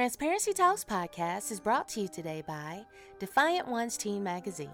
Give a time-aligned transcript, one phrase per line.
[0.00, 2.86] Transparency Talks podcast is brought to you today by
[3.18, 4.70] Defiant Ones Teen Magazine.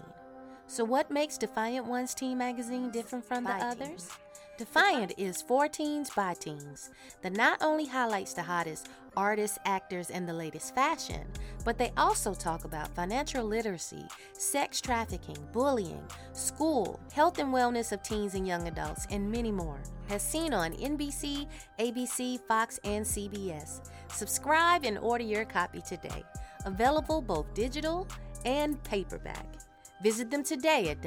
[0.67, 4.09] So, what makes Defiant Ones Teen Magazine different from the others?
[4.57, 6.91] Defiant is for teens by teens
[7.23, 11.27] that not only highlights the hottest artists, actors, and the latest fashion,
[11.65, 18.03] but they also talk about financial literacy, sex trafficking, bullying, school, health and wellness of
[18.03, 19.79] teens and young adults, and many more.
[20.09, 21.47] As seen on NBC,
[21.79, 23.89] ABC, Fox, and CBS.
[24.09, 26.23] Subscribe and order your copy today.
[26.65, 28.07] Available both digital
[28.45, 29.47] and paperback.
[30.03, 31.01] Visit them today at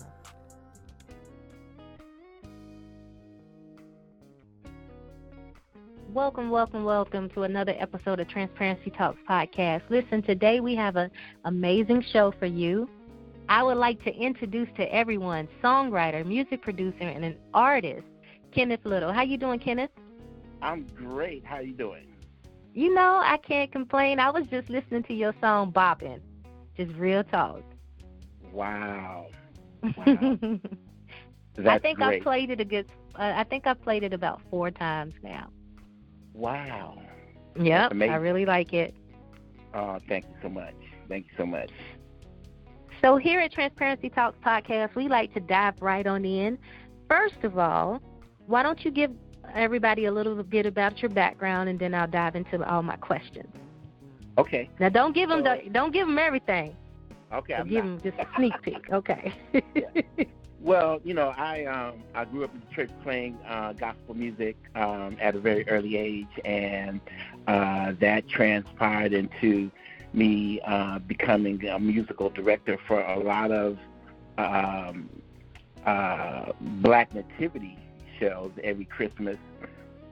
[6.12, 9.80] Welcome, welcome, welcome to another episode of Transparency Talks podcast.
[9.88, 11.10] Listen, today we have an
[11.46, 12.86] amazing show for you.
[13.48, 18.04] I would like to introduce to everyone songwriter, music producer, and an artist,
[18.54, 19.10] Kenneth Little.
[19.10, 19.88] How you doing, Kenneth?
[20.60, 21.46] I'm great.
[21.46, 22.11] How you doing?
[22.74, 24.18] You know, I can't complain.
[24.18, 26.20] I was just listening to your song Boppin'.
[26.76, 27.62] Just real talk.
[28.50, 29.26] Wow.
[29.96, 30.04] Wow.
[31.66, 32.22] I think I great.
[32.22, 35.50] played it a good uh, I think I played it about 4 times now.
[36.32, 36.98] Wow.
[37.60, 38.94] Yep, I really like it.
[39.74, 40.74] Oh, thank you so much.
[41.08, 41.70] Thank you so much.
[43.02, 46.56] So here at Transparency Talks podcast, we like to dive right on in.
[47.08, 48.00] First of all,
[48.46, 49.10] why don't you give
[49.54, 53.52] everybody a little bit about your background, and then I'll dive into all my questions.
[54.38, 54.70] Okay.
[54.80, 56.74] Now, don't give them So- the, don't give them everything.
[57.32, 57.56] Okay.
[57.64, 58.02] give not.
[58.02, 58.88] them just a sneak peek.
[58.92, 59.32] Okay.
[60.60, 64.56] Well, you know, I um I grew up in the church playing uh, gospel music
[64.76, 67.00] um, at a very early age, and
[67.48, 69.72] uh, that transpired into
[70.12, 73.76] me uh, becoming a musical director for a lot of
[74.38, 75.10] um,
[75.84, 77.76] uh, black nativity
[78.22, 79.38] shows every Christmas.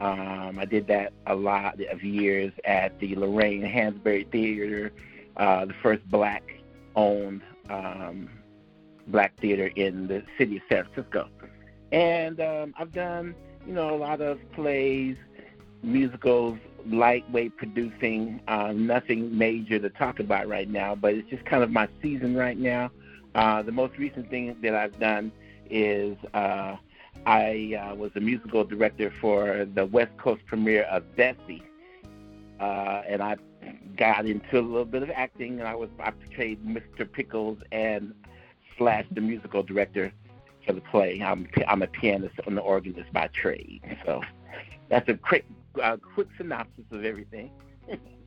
[0.01, 4.93] Um, I did that a lot of years at the Lorraine Hansberry Theater,
[5.37, 8.29] uh, the first black-owned um,
[9.07, 11.29] black theater in the city of San Francisco.
[11.93, 13.35] And um, I've done,
[13.67, 15.17] you know, a lot of plays,
[15.83, 21.63] musicals, lightweight producing, uh, nothing major to talk about right now, but it's just kind
[21.63, 22.91] of my season right now.
[23.35, 25.31] Uh, the most recent thing that I've done
[25.69, 26.77] is uh,
[27.27, 31.63] I uh, was a musical director for the West Coast premiere of Bessie,
[32.59, 33.37] uh, and I
[33.97, 37.11] got into a little bit of acting, and I was I portrayed Mr.
[37.11, 38.15] Pickles and
[38.79, 40.13] slash the musical director
[40.67, 41.23] for the play.
[41.23, 44.23] I'm I'm a pianist and an organist by trade, so
[44.89, 45.45] that's a quick
[45.83, 47.51] uh, quick synopsis of everything.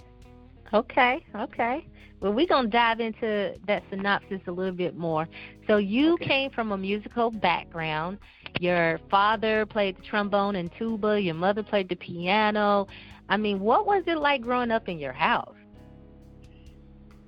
[0.74, 1.88] Okay, okay.
[2.22, 5.28] Well, we're going to dive into that synopsis a little bit more.
[5.68, 6.28] So, you Okay.
[6.28, 8.20] came from a musical background.
[8.60, 12.88] Your father played the trombone and tuba, your mother played the piano.
[13.30, 15.56] I mean, what was it like growing up in your house?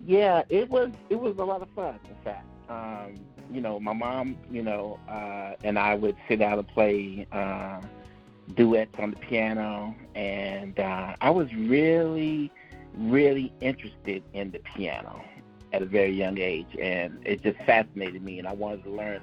[0.05, 1.99] Yeah, it was it was a lot of fun.
[2.09, 6.59] In fact, um, you know, my mom, you know, uh, and I would sit down
[6.59, 7.81] and play uh,
[8.55, 12.51] duets on the piano, and uh, I was really,
[12.97, 15.23] really interested in the piano
[15.73, 19.21] at a very young age, and it just fascinated me, and I wanted to learn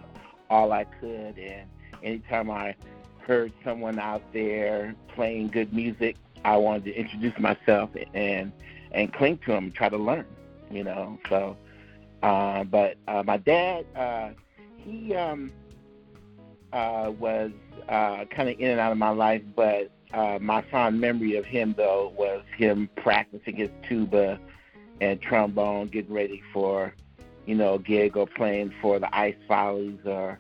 [0.51, 1.39] all I could.
[1.39, 1.69] And
[2.03, 2.75] anytime I
[3.19, 8.53] heard someone out there playing good music, I wanted to introduce myself and
[8.93, 10.27] and cling to them, and try to learn
[10.73, 11.19] you know.
[11.29, 11.57] So,
[12.23, 14.31] uh, but uh, my dad, uh,
[14.77, 15.53] he um,
[16.73, 17.51] uh, was
[17.89, 21.45] uh, kind of in and out of my life, but uh, my fond memory of
[21.45, 24.39] him though was him practicing his tuba
[25.01, 26.95] and trombone, getting ready for,
[27.47, 30.39] you know, a gig or playing for the Ice Follies or.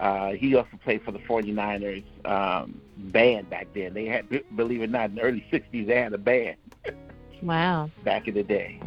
[0.00, 3.94] Uh, he also played for the 49ers um, band back then.
[3.94, 6.56] They had, believe it or not, in the early 60s, they had a band.
[7.42, 7.90] Wow.
[8.04, 8.80] Back in the day.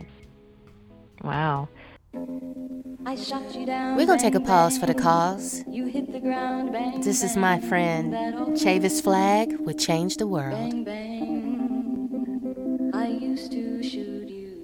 [1.24, 1.68] Wow.
[3.08, 5.64] We're going to take a pause for the cause.
[7.04, 8.14] This is my friend
[8.56, 10.88] Chavis Flag with Change the World.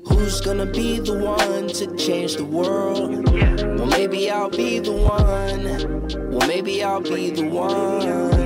[0.07, 3.29] Who's gonna be the one to change the world?
[3.77, 6.31] Well, maybe I'll be the one.
[6.31, 8.41] Well, maybe I'll be the one.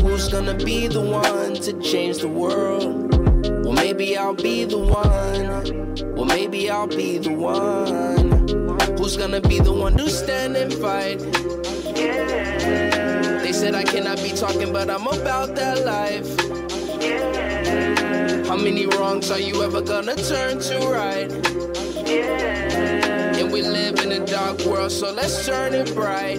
[0.00, 3.05] Who's gonna be the one to change the world?
[3.66, 6.14] Well, maybe I'll be the one.
[6.14, 8.46] Well, maybe I'll be the one.
[8.96, 11.20] Who's gonna be the one to stand and fight?
[11.96, 13.40] Yeah.
[13.42, 16.28] They said I cannot be talking, but I'm about that life.
[17.02, 18.44] Yeah.
[18.44, 21.28] How many wrongs are you ever gonna turn to right?
[22.06, 23.36] Yeah.
[23.36, 26.38] And we live in a dark world, so let's turn it bright.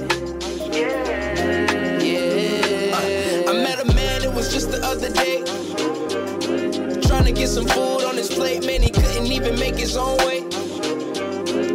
[0.72, 1.44] Yeah.
[3.50, 5.44] I met a man, it was just the other day.
[7.38, 10.40] Get some food on his plate, man, he couldn't even make his own way.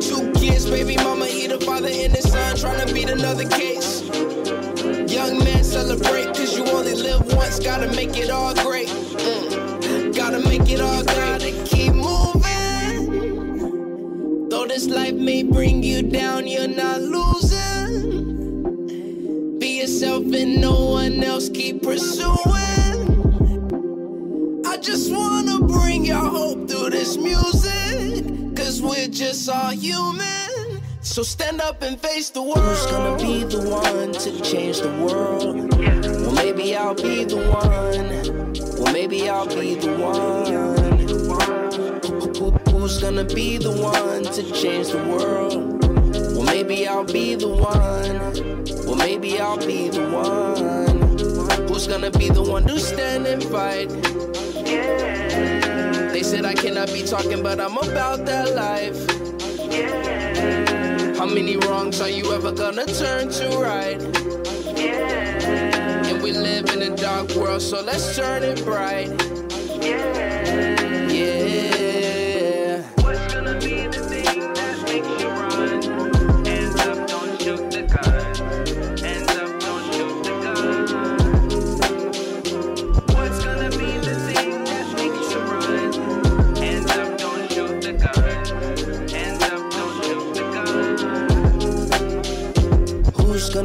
[0.00, 4.02] Two kids, baby mama, he the father and his son, trying to beat another case.
[5.08, 8.88] Young man, celebrate, cause you only live once, gotta make it all great.
[8.88, 10.16] Mm.
[10.16, 11.16] Gotta make it all, great.
[11.16, 13.28] gotta keep moving.
[14.48, 18.40] Though this life may bring you down, you're not losing.
[19.60, 22.41] Be yourself and no one else keep pursuing.
[24.82, 28.56] Just wanna bring your hope through this music.
[28.56, 30.82] Cause we're just all human.
[31.02, 32.58] So stand up and face the world.
[32.58, 35.72] Who's gonna be the one to change the world?
[36.22, 38.82] Well, maybe I'll be the one.
[38.82, 40.72] Well, maybe I'll be the one.
[42.72, 45.84] Who's gonna be the one to change the world?
[46.34, 48.18] Well, maybe I'll be the one.
[48.84, 51.68] Well, maybe I'll be the one.
[51.68, 54.21] Who's gonna be the one to stand and fight?
[56.12, 58.98] They said I cannot be talking, but I'm about that life.
[61.18, 64.00] How many wrongs are you ever gonna turn to right?
[64.76, 66.08] Yeah.
[66.08, 69.10] And we live in a dark world, so let's turn it bright.
[69.80, 70.31] Yeah.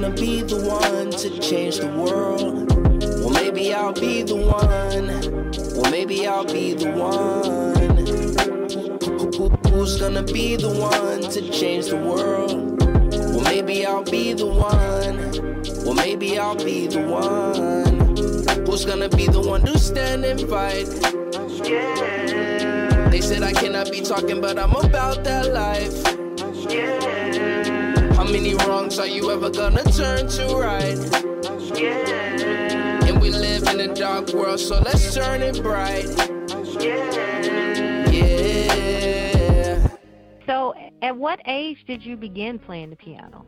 [0.07, 2.71] Gonna be the one to change the world?
[3.19, 5.07] Well, maybe I'll be the one.
[5.75, 7.98] Well, maybe I'll be the one.
[9.36, 12.81] Who- Who's gonna be the one to change the world?
[13.33, 15.18] Well, maybe I'll be the one.
[15.83, 18.15] Well, maybe I'll be the one.
[18.65, 20.88] Who's gonna be the one to stand and fight?
[21.65, 23.10] Yeah.
[23.10, 26.16] They said I cannot be talking, but I'm about that life.
[28.97, 30.97] How many wrongs are you ever gonna turn to right?
[33.07, 36.07] And we live in a dark world, so let's turn it bright.
[38.12, 39.88] Yeah.
[40.48, 43.45] So, at what age did you begin playing the piano?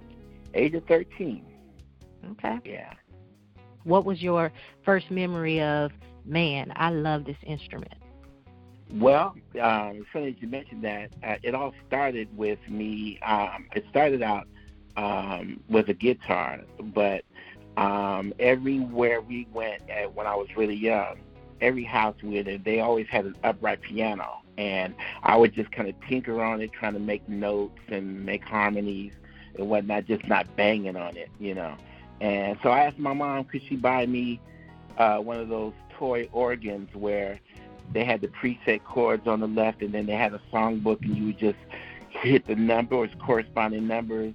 [0.53, 1.43] Age of 13.
[2.31, 2.59] Okay.
[2.63, 2.93] Yeah.
[3.85, 4.51] What was your
[4.85, 5.91] first memory of,
[6.25, 7.95] man, I love this instrument?
[8.91, 11.11] Well, um, it's funny that you mentioned that.
[11.23, 13.19] Uh, it all started with me.
[13.21, 14.47] Um, it started out
[14.99, 16.59] um, with a guitar,
[16.93, 17.23] but
[17.77, 21.19] um, everywhere we went at, when I was really young,
[21.61, 25.71] every house we were in, they always had an upright piano, and I would just
[25.71, 29.13] kind of tinker on it, trying to make notes and make harmonies
[29.57, 31.77] and whatnot, just not banging on it, you know.
[32.19, 34.41] And so I asked my mom, could she buy me
[34.97, 37.39] uh, one of those toy organs where
[37.93, 41.15] they had the preset chords on the left, and then they had a songbook, and
[41.15, 41.59] you would just
[42.09, 44.33] hit the numbers, corresponding numbers.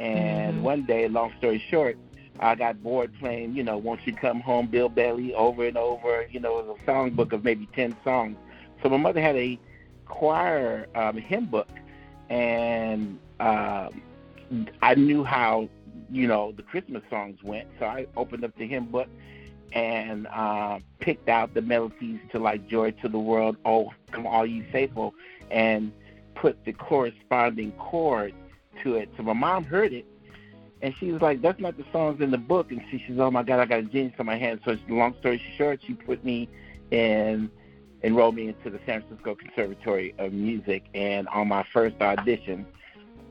[0.00, 0.62] And Mhm.
[0.62, 1.98] one day, long story short,
[2.40, 6.26] I got bored playing, you know, Won't You Come Home, Bill Bailey, over and over.
[6.30, 8.36] You know, it was a songbook of maybe 10 songs.
[8.82, 9.58] So my mother had a
[10.06, 11.68] choir um, hymn book,
[12.30, 14.02] and um,
[14.80, 15.68] I knew how,
[16.10, 17.68] you know, the Christmas songs went.
[17.78, 19.08] So I opened up the hymn book
[19.72, 24.46] and uh, picked out the melodies to like Joy to the World, Oh, Come All
[24.46, 25.14] You Faithful,
[25.50, 25.92] and
[26.34, 28.32] put the corresponding chord
[28.82, 29.10] to it.
[29.16, 30.06] So my mom heard it,
[30.82, 33.30] and she was like, "That's not the songs in the book." And she says, "Oh
[33.30, 36.24] my God, I got a genius on my hands." So long story short, she put
[36.24, 36.48] me
[36.90, 37.50] in,
[38.02, 42.66] enrolled me into the San Francisco Conservatory of Music, and on my first audition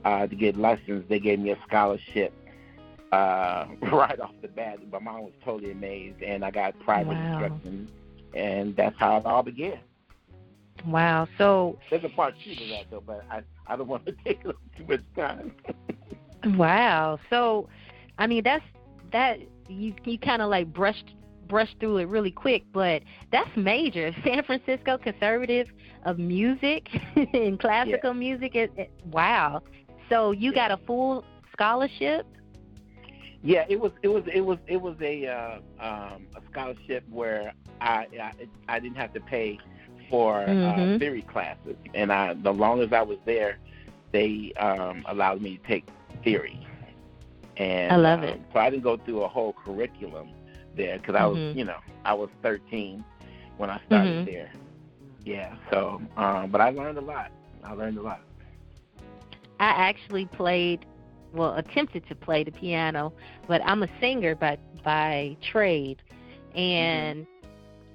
[0.06, 2.34] uh, to get lessons, they gave me a scholarship
[3.12, 4.79] uh, right off the bat.
[4.91, 7.25] My mom was totally amazed, and I got private Wow.
[7.29, 7.89] instruction,
[8.34, 9.79] and that's how it all began.
[10.86, 11.27] Wow.
[11.38, 14.45] So there's a part two to that though, but I I don't want to take
[14.45, 15.53] up too much time.
[16.57, 17.19] wow.
[17.29, 17.69] So,
[18.17, 18.63] I mean, that's
[19.12, 21.15] that you you kind of like brushed
[21.48, 24.15] brushed through it really quick, but that's major.
[24.24, 25.67] San Francisco Conservative
[26.03, 26.88] of Music
[27.33, 28.19] and classical yeah.
[28.19, 28.55] music.
[28.55, 29.62] It, it, wow.
[30.09, 30.69] So you yeah.
[30.69, 32.25] got a full scholarship?
[33.41, 37.53] Yeah, it was it was it was it was a uh, um, a scholarship where
[37.79, 38.33] I, I
[38.67, 39.57] I didn't have to pay
[40.10, 40.96] for uh, mm-hmm.
[40.96, 43.58] uh, theory classes, and I the long as I was there,
[44.12, 45.88] they um, allowed me to take
[46.24, 46.66] theory.
[47.58, 48.42] And I love um, it.
[48.54, 50.30] So I didn't go through a whole curriculum
[50.75, 51.60] there because I was, mm-hmm.
[51.60, 53.04] you know, I was 13
[53.58, 54.25] when I started mm-hmm.
[54.25, 54.51] there.
[55.25, 55.56] Yeah.
[55.72, 57.32] So, um, but I learned a lot.
[57.63, 58.22] I learned a lot.
[59.60, 60.86] I actually played,
[61.34, 63.13] well, attempted to play the piano,
[63.48, 66.01] but I'm a singer by by trade,
[66.56, 67.38] and mm-hmm.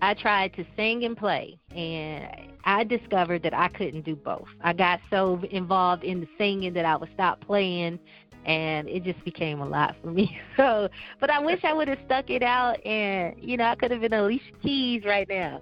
[0.04, 2.28] I tried to sing and play, and
[2.64, 4.46] I discovered that I couldn't do both.
[4.62, 7.98] I got so involved in the singing that I would stop playing
[8.46, 10.38] and it just became a lot for me.
[10.56, 10.88] So,
[11.20, 14.00] but I wish I would have stuck it out, and you know, I could have
[14.00, 15.60] been Alicia Keys right now.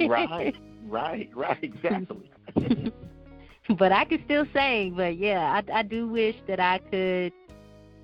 [0.00, 0.56] right,
[0.88, 2.30] right, right, exactly.
[3.78, 4.94] but I could still sing.
[4.96, 7.32] But yeah, I, I do wish that I could.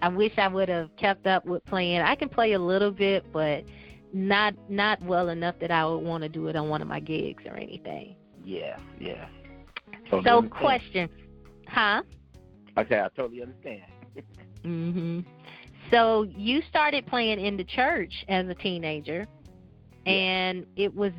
[0.03, 2.03] I wish I would have kept up with playing.
[2.03, 3.65] I can play a little bit, but
[4.13, 7.01] not not well enough that I would want to do it on one of my
[7.01, 8.17] gigs or anything.
[8.45, 9.27] Yeah, yeah.
[10.11, 11.09] So, so question,
[11.69, 12.03] huh?
[12.77, 13.83] Okay, I totally understand.
[14.65, 15.25] mhm.
[15.91, 19.27] So you started playing in the church as a teenager,
[20.07, 20.13] yeah.
[20.13, 21.13] and it was,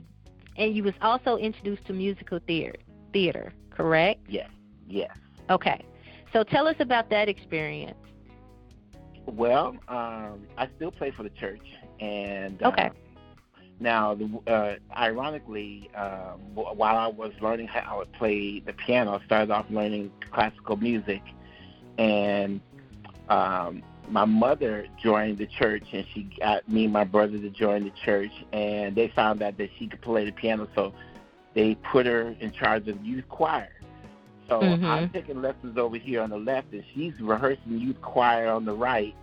[0.58, 2.80] and you was also introduced to musical theater.
[3.12, 4.22] Theater, correct?
[4.28, 4.50] Yes.
[4.88, 5.16] Yes.
[5.50, 5.86] Okay.
[6.34, 7.98] So tell us about that experience.
[9.26, 11.62] Well, um, I still play for the church,
[12.00, 12.88] and okay.
[12.88, 12.90] Uh,
[13.80, 19.52] now, uh, ironically, um, while I was learning how to play the piano, I started
[19.52, 21.22] off learning classical music,
[21.98, 22.62] and
[23.30, 27.84] um, my mother joined the church, and she got me and my brother to join
[27.84, 30.94] the church, and they found out that she could play the piano, so
[31.54, 33.70] they put her in charge of youth choir.
[34.48, 34.86] So mm-hmm.
[34.86, 38.74] I'm taking lessons over here on the left, and she's rehearsing youth choir on the
[38.74, 39.16] right.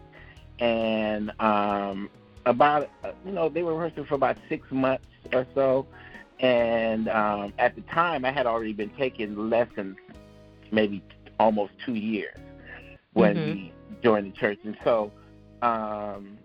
[0.58, 2.10] And um,
[2.46, 5.86] about, uh, you know, they were rehearsing for about six months or so.
[6.40, 9.96] And um, at the time, I had already been taking lessons,
[10.70, 11.02] maybe
[11.38, 12.36] almost two years
[13.12, 13.52] when mm-hmm.
[13.52, 14.58] we joined the church.
[14.64, 15.12] And so
[15.62, 16.38] um,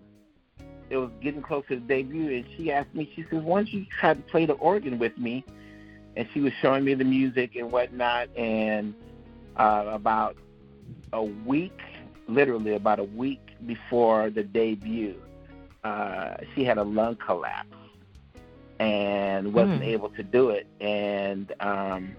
[0.90, 3.72] it was getting close to the debut, and she asked me, she says, why don't
[3.72, 5.44] you try to play the organ with me?
[6.16, 8.28] And she was showing me the music and whatnot.
[8.36, 8.94] And
[9.56, 10.36] uh, about
[11.12, 11.78] a week,
[12.28, 15.14] literally about a week before the debut,
[15.86, 17.68] uh, she had a lung collapse
[18.80, 19.86] and wasn't mm.
[19.86, 20.66] able to do it.
[20.80, 22.16] And um,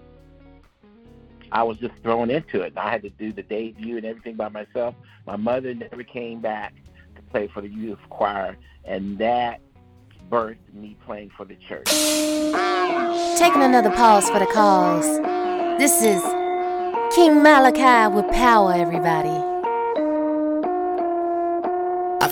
[1.52, 2.72] I was just thrown into it.
[2.76, 4.94] I had to do the debut and everything by myself.
[5.26, 6.74] My mother never came back
[7.16, 9.60] to play for the youth choir, and that
[10.30, 11.88] birthed me playing for the church.
[13.38, 15.06] Taking another pause for the cause.
[15.78, 16.22] This is
[17.14, 19.57] King Malachi with power, everybody.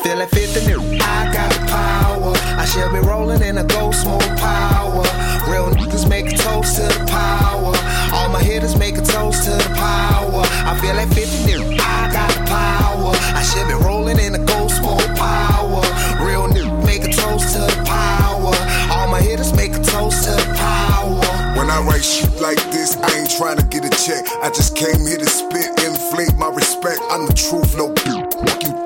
[0.06, 0.80] I feel like 50 new.
[1.02, 2.32] I got power.
[2.54, 5.02] I should be rolling in a ghost mode power.
[5.50, 7.74] Real niggas make a toast to the power.
[8.14, 10.46] All my hitters make a toast to the power.
[10.62, 11.60] I feel like 50 new.
[11.82, 13.10] I got power.
[13.34, 15.82] I should be rolling in a ghost mode power.
[16.22, 18.54] Real niggas make a toast to the power.
[18.94, 21.18] All my hitters make a toast to the power.
[21.58, 24.22] When I write shit like this, I ain't trying to get a check.
[24.40, 27.00] I just came here to spit, inflate my respect.
[27.10, 28.22] I'm the truth, no beat.
[28.62, 28.85] You thought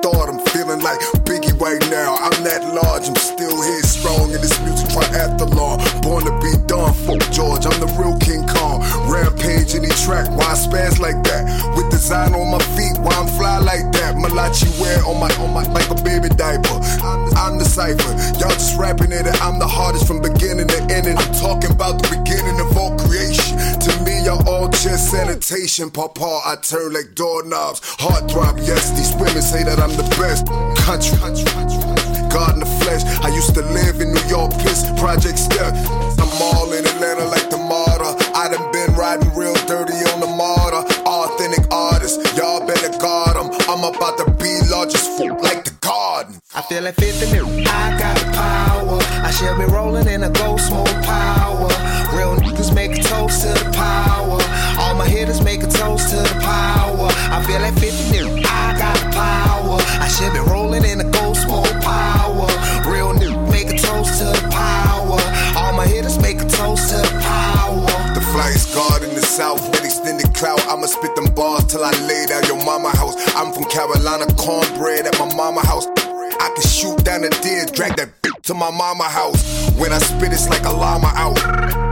[0.81, 2.17] like Biggie right now.
[2.17, 5.77] I'm that large, I'm still here strong in this music triathlon.
[6.01, 8.81] Born to be done, Folk George, I'm the real King Kong.
[9.05, 11.45] Rampage any track, why I spaz like that?
[11.77, 14.17] With design on my feet, why I'm fly like that?
[14.17, 16.81] Malachi wear on my on my like a baby diaper.
[17.01, 19.25] I'm, the cipher, y'all just rapping it.
[19.41, 21.17] I'm the hardest from beginning to ending.
[21.17, 23.57] I'm talking about the beginning of all creation.
[24.31, 25.89] To me, y'all just sanitation.
[25.89, 27.81] Papa, I turn like doorknobs.
[27.99, 30.47] Heart throb, yes, these women say that I'm the best.
[30.85, 31.17] Country,
[32.29, 33.03] God in the flesh.
[33.23, 35.73] I used to live in New York, piss, Project Step.
[36.19, 38.13] I'm all in Atlanta like the martyr.
[38.35, 40.83] I done been riding real dirty on the martyr.
[41.03, 43.51] Authentic artist, y'all better guard them.
[43.67, 46.39] I'm about to be largest fool like the garden.
[46.55, 47.47] I feel like 50 new.
[47.67, 48.99] I got power.
[49.25, 51.80] I should be rolling in a ghost mode power.
[60.21, 62.45] Shit been rolling in the gold smoke power.
[62.85, 65.17] Real new, make a toast to the power.
[65.57, 67.89] All my hitters make a toast to the power.
[68.13, 70.61] The flyest guard in the south with extended clout.
[70.67, 73.15] I'ma spit them bars till I lay down your mama house.
[73.35, 75.87] I'm from Carolina, cornbread at my mama house.
[75.97, 79.41] I can shoot down a deer, drag that bitch to my mama house.
[79.79, 81.90] When I spit, it's like a llama out.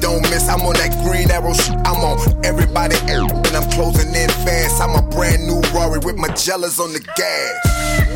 [0.00, 1.76] Don't miss, I'm on that green arrow shoot.
[1.84, 4.80] I'm on everybody, and I'm closing in fast.
[4.80, 7.52] I'm a brand new Rory with my jealous on the gas.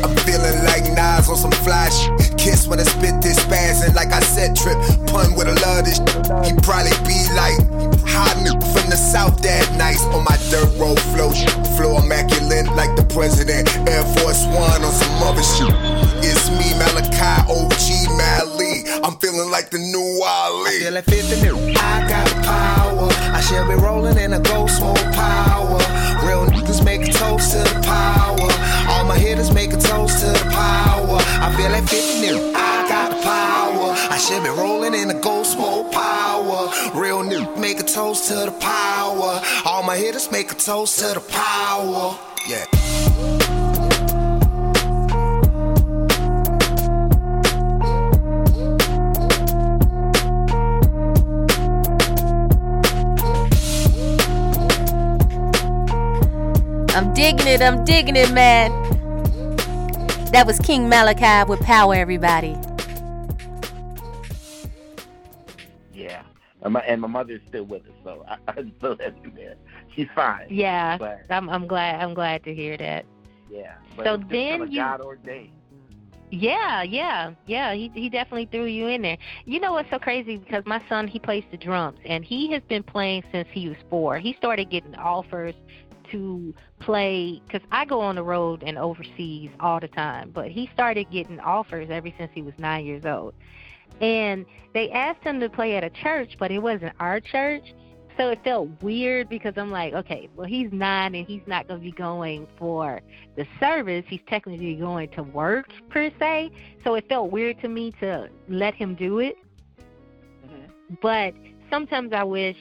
[0.03, 2.07] I'm feeling like Nas on some flash.
[2.37, 4.77] Kiss when I spit this fast, and like I said, trip.
[5.07, 5.99] Pun with a love this.
[6.45, 7.59] He probably be like
[8.07, 11.31] hot nigga from the south that nice on my dirt road flow.
[11.77, 13.69] Flow immaculate like the president.
[13.87, 15.73] Air Force One on some other shit.
[16.23, 17.85] It's me, Malachi, OG,
[18.17, 18.83] Mally.
[19.03, 19.79] I'm feeling like the
[20.89, 21.55] feel like 50 new.
[21.77, 23.09] I got power.
[23.33, 25.77] I shall be rolling in a ghost smoke power.
[26.25, 28.49] Real niggas make a toast to the power.
[28.89, 31.17] All my hitters make a toast to the power.
[31.45, 32.53] I feel like 50 new.
[32.55, 33.93] I got power.
[34.09, 36.71] I should be rolling in a ghost smoke power.
[36.95, 39.41] Real new make a toast to the power.
[39.65, 42.17] All my hitters make a toast to the power.
[42.47, 43.68] Yeah.
[56.99, 58.71] I'm digging it, I'm digging it, man.
[60.33, 62.57] That was King Malachi with Power, everybody.
[65.93, 66.23] Yeah,
[66.61, 69.55] and my, and my mother's still with us, so I, I still have in there.
[69.95, 70.47] She's fine.
[70.49, 73.05] Yeah, But- I'm I'm glad I'm glad to hear that.
[73.49, 73.75] Yeah.
[73.95, 75.51] But So it's then you- God ordained.
[76.31, 77.73] Yeah, yeah, yeah.
[77.75, 79.17] He he definitely threw you in there.
[79.45, 80.35] You know what's so crazy?
[80.35, 83.77] Because my son he plays the drums and he has been playing since he was
[83.89, 84.19] four.
[84.19, 85.55] He started getting offers
[86.11, 90.31] to play because I go on the road and overseas all the time.
[90.33, 93.33] But he started getting offers ever since he was nine years old.
[94.01, 97.73] And they asked him to play at a church, but it wasn't our church.
[98.17, 101.79] So it felt weird because I'm like, okay, well he's nine and he's not going
[101.79, 102.99] to be going for
[103.37, 104.03] the service.
[104.09, 106.51] He's technically going to work per se.
[106.83, 109.37] So it felt weird to me to let him do it.
[110.45, 110.95] Mm-hmm.
[111.01, 111.33] But
[111.69, 112.57] sometimes I wish,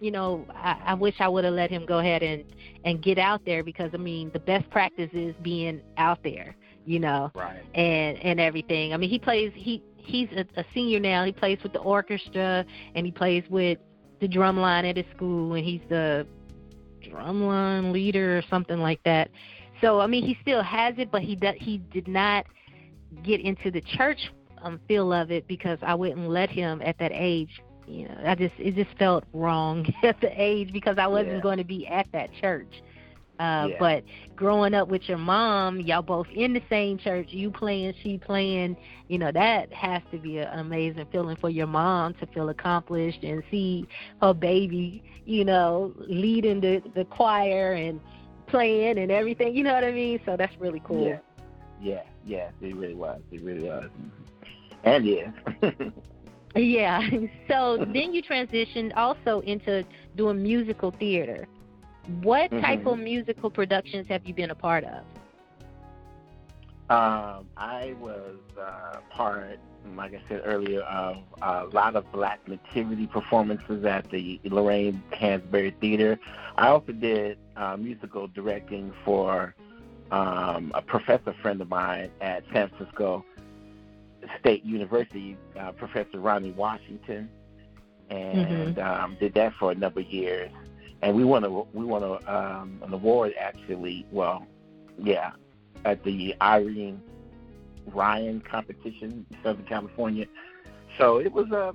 [0.00, 2.44] you know, I, I wish I would have let him go ahead and
[2.84, 6.98] and get out there because I mean the best practice is being out there, you
[6.98, 7.62] know Right.
[7.74, 8.94] and and everything.
[8.94, 9.52] I mean, he plays.
[9.54, 11.24] He he's a, a senior now.
[11.24, 13.78] He plays with the orchestra and he plays with
[14.20, 16.26] the drum line at his school, and he's the
[17.02, 19.30] drumline leader or something like that.
[19.80, 21.54] So I mean, he still has it, but he does.
[21.58, 22.46] He did not
[23.22, 24.30] get into the church
[24.62, 27.60] um, feel of it because I wouldn't let him at that age.
[27.86, 31.40] You know, I just it just felt wrong at the age because I wasn't Yeah.
[31.40, 32.82] going to be at that church.
[33.38, 33.76] Uh, Yeah.
[33.78, 34.04] But
[34.36, 38.76] growing up with your mom, y'all both in the same church, you playing, she playing,
[39.08, 43.22] you know, that has to be an amazing feeling for your mom to feel accomplished
[43.24, 43.86] and see
[44.20, 48.00] her baby, you know, leading the, the choir and
[48.46, 49.54] playing and everything.
[49.54, 50.20] You know what I mean?
[50.26, 51.08] So that's really cool.
[51.08, 51.18] Yeah.
[51.80, 52.02] Yeah.
[52.24, 52.50] Yeah.
[52.60, 53.20] It really was.
[53.30, 53.88] It really was.
[54.84, 55.30] And yeah.
[56.54, 57.00] Yeah.
[57.48, 59.84] So then you transitioned also into
[60.16, 61.48] doing musical theater.
[62.22, 62.92] What type Mhm.
[62.92, 65.04] of musical productions have you been a part of?
[66.90, 69.60] Um, I was uh, part,
[69.96, 75.72] like I said earlier, of a lot of black nativity performances at the Lorraine Hansberry
[75.80, 76.18] Theater.
[76.56, 79.54] I also did uh, musical directing for
[80.10, 83.24] um, a professor friend of mine at San Francisco
[84.40, 87.28] State University, uh, Professor Ronnie Washington,
[88.10, 90.50] and um, did that for a number of years.
[91.02, 94.06] And we won a we won a, um, an award actually.
[94.10, 94.46] Well,
[94.98, 95.32] yeah,
[95.84, 97.00] at the Irene
[97.86, 100.26] Ryan competition in Southern California.
[100.98, 101.74] So it was a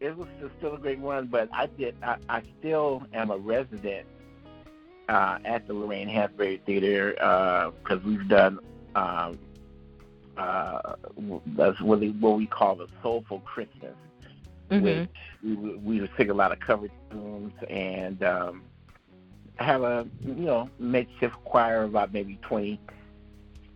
[0.00, 4.06] it was still a great run, but I did I, I still am a resident
[5.08, 7.12] uh, at the Lorraine Hansberry Theater
[7.82, 8.58] because we've done
[8.94, 9.38] um,
[10.36, 10.94] uh,
[11.56, 13.94] that's what, they, what we call the Soulful Christmas
[14.70, 14.82] Mhm.
[14.82, 15.08] which
[15.42, 18.62] we, we would sing a lot of cover tunes and um,
[19.56, 22.80] have a you know makeshift choir of about maybe 20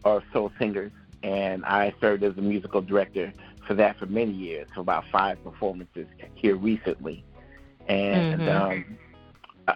[0.04, 0.92] or so singers.
[1.22, 3.32] And I served as a musical director
[3.66, 7.24] for that for many years, for about five performances here recently.
[7.88, 8.48] And Mhm.
[8.48, 8.98] um,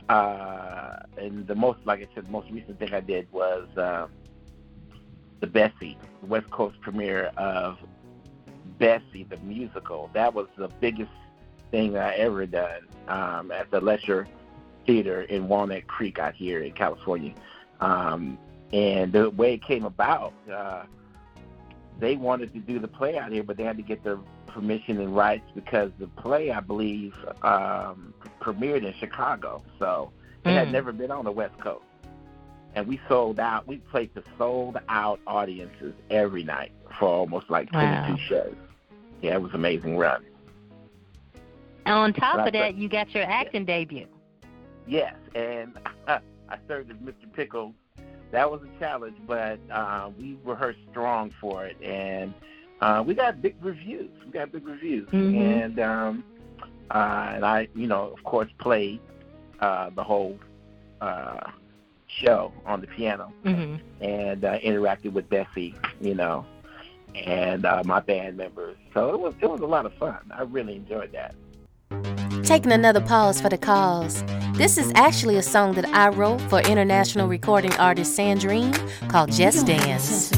[0.08, 4.10] uh, and the most, like I said, the most recent thing I did was um,
[5.42, 7.76] the Bessie, the West Coast premiere of
[8.78, 10.08] Bessie the musical.
[10.14, 11.10] That was the biggest
[11.70, 14.26] thing I ever done um, at the Lesher
[14.86, 17.34] Theater in Walnut Creek out here in California.
[17.80, 18.38] Um,
[18.72, 20.84] and the way it came about, uh,
[21.98, 25.00] they wanted to do the play out here, but they had to get their permission
[25.00, 29.62] and rights because the play, I believe, um, premiered in Chicago.
[29.78, 30.12] So
[30.44, 30.72] It had Mm.
[30.72, 31.84] never been on the West Coast.
[32.74, 33.66] And we sold out.
[33.66, 38.16] We played to sold out audiences every night for almost like 22 Wow.
[38.28, 38.56] shows.
[39.20, 40.24] Yeah, it was an amazing run.
[41.84, 44.06] And on top of that, you got your acting debut.
[44.86, 46.20] Yes, and I
[46.68, 47.32] served as Mr.
[47.32, 47.74] Pickles.
[48.30, 52.32] That was a challenge, but uh, we rehearsed strong for it, and
[52.80, 54.10] uh, we got big reviews.
[54.24, 55.36] We got big reviews, Mhm.
[55.36, 56.24] and um,
[56.90, 59.00] uh, and I, you know, of course, played
[59.60, 60.38] uh, the whole
[61.02, 61.50] uh,
[62.20, 66.44] show on the piano hmm and uh, interacted with Bessie, you know,
[67.14, 68.76] and uh, my band members.
[68.94, 70.18] So it was it was a lot of fun.
[70.36, 71.34] I really enjoyed that.
[72.42, 74.24] Taking another pause for the cause.
[74.54, 78.74] This is actually a song that I wrote for international recording artist Sandrine
[79.08, 80.32] called Just Dance.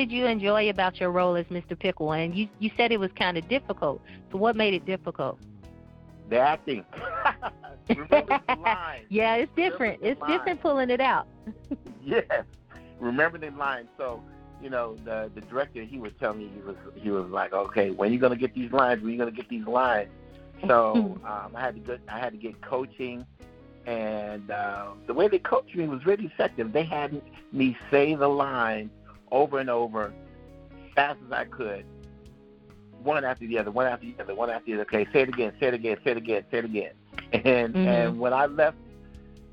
[0.00, 1.78] Did you enjoy about your role as Mr.
[1.78, 2.12] Pickle?
[2.12, 4.00] And you you said it was kind of difficult.
[4.32, 5.38] So what made it difficult?
[6.30, 6.86] The acting.
[7.90, 9.04] Remember the lines.
[9.10, 10.00] yeah, it's different.
[10.02, 11.26] It's different pulling it out.
[12.02, 12.24] Yes.
[12.98, 13.88] Remember the lines.
[13.98, 14.22] So,
[14.62, 17.90] you know, the the director he was telling me he was he was like, Okay,
[17.90, 19.02] when you gonna get these lines?
[19.02, 20.08] When you gonna get these lines?
[20.66, 23.26] So um I had to get I had to get coaching
[23.86, 26.72] and uh, the way they coached me was really effective.
[26.72, 28.90] They had me say the line
[29.30, 30.12] over and over
[30.94, 31.84] fast as I could,
[33.02, 34.82] one after the other, one after the other, one after the other.
[34.82, 36.92] Okay, say it again, say it again, say it again, say it again.
[37.44, 37.86] And Mhm.
[37.86, 38.76] and when I left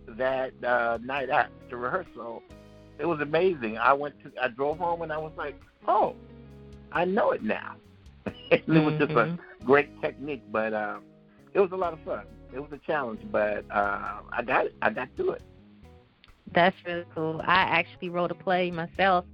[0.07, 2.41] that uh, night after rehearsal,
[2.97, 3.77] it was amazing.
[3.77, 5.55] I went to, I drove home and I was like,
[5.87, 6.15] oh,
[6.91, 7.75] I know it now.
[8.51, 9.37] it was just a Mhm.
[9.65, 11.03] great technique, but um,
[11.53, 12.25] it was a lot of fun.
[12.53, 14.75] It was a challenge, but uh, I got it.
[14.81, 15.41] I got through it.
[16.53, 17.41] That's really cool.
[17.43, 19.25] I actually wrote a play myself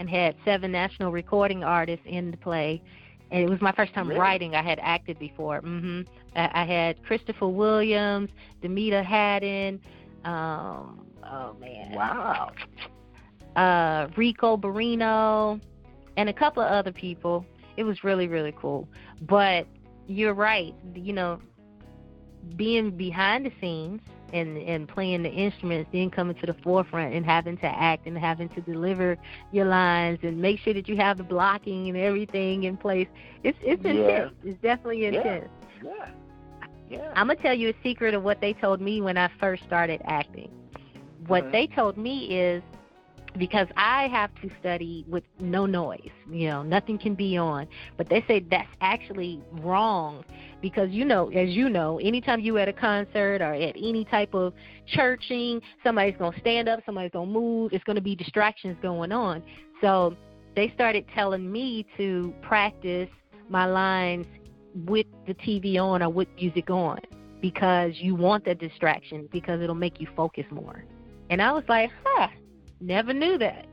[0.00, 2.82] and had seven national recording artists in the play.
[3.30, 4.18] And it was my first time Really?
[4.18, 4.54] writing.
[4.56, 5.60] I had acted before.
[5.60, 6.00] hmm
[6.34, 8.30] I, I had Christopher Williams,
[8.62, 9.78] Damita Haddon,
[10.24, 12.50] um, oh man, Wow.
[13.56, 15.60] uh, Rico Barrino,
[16.16, 17.44] and a couple of other people.
[17.76, 18.88] It was really, really cool.
[19.22, 19.66] But
[20.06, 20.74] you're right.
[20.94, 21.40] You know,
[22.56, 24.00] being behind the scenes
[24.32, 28.16] and and playing the instruments, then coming to the forefront and having to act and
[28.18, 29.16] having to deliver
[29.52, 33.08] your lines and make sure that you have the blocking and everything in place.
[33.42, 33.90] It's it's Yeah.
[33.90, 34.32] intense.
[34.44, 35.48] It's definitely intense.
[35.82, 35.90] Yeah.
[35.90, 36.08] Yeah.
[36.90, 37.12] Yeah.
[37.14, 40.00] I'm gonna tell you a secret of what they told me when I first started
[40.04, 40.50] acting.
[41.26, 41.52] What Mhm.
[41.52, 42.62] they told me is
[43.40, 47.66] because I have to study with no noise, you know, nothing can be on.
[47.96, 50.22] But they say that's actually wrong
[50.60, 54.34] because you know, as you know, anytime you at a concert or at any type
[54.34, 54.52] of
[54.86, 59.42] churching, somebody's gonna stand up, somebody's gonna move, it's gonna be distractions going on.
[59.80, 60.14] So
[60.54, 63.08] they started telling me to practice
[63.48, 64.26] my lines
[64.86, 67.00] with the TV on or with music on
[67.40, 70.84] because you want that distraction because it'll make you focus more.
[71.30, 72.28] And I was like, huh,
[72.80, 73.66] never knew that.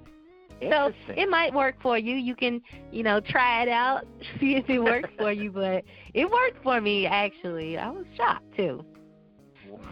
[0.61, 2.15] So it might work for you.
[2.15, 4.07] You can, you know, try it out,
[4.39, 5.51] see if it works for you.
[5.57, 7.77] But it worked for me actually.
[7.77, 8.83] I was shocked too.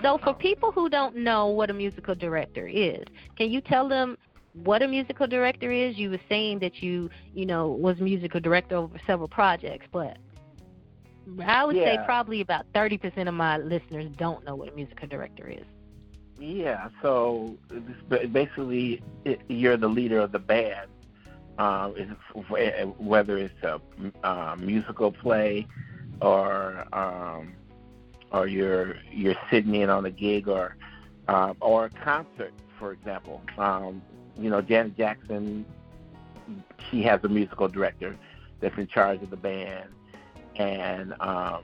[0.02, 3.04] So for people who don't know what a musical director is,
[3.38, 4.18] can you tell them
[4.64, 5.98] what a musical director is?
[5.98, 10.18] You were saying that you, you know, was musical director over several projects, but
[11.46, 15.50] I would say probably about 30% of my listeners don't know what a musical director
[15.50, 15.66] is.
[16.40, 17.56] Yeah, so
[18.10, 19.02] basically,
[19.48, 20.90] you're the leader of the band.
[21.98, 22.10] Is
[22.98, 23.80] whether it's a
[24.28, 25.66] uh, musical play
[26.22, 27.54] or um,
[28.32, 30.76] or you're you're sitting in on a gig or
[31.30, 33.42] um, or a concert, for example.
[33.58, 34.02] Um,
[34.38, 35.66] you know, Janet Jackson,
[36.92, 38.18] she has a musical director
[38.60, 39.90] that's in charge of the band,
[40.58, 41.64] and um,